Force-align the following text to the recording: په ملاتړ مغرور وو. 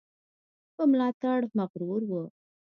په 0.75 0.83
ملاتړ 0.91 1.39
مغرور 1.57 2.01
وو. 2.09 2.23